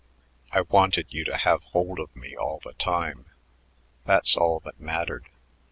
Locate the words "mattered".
4.79-5.29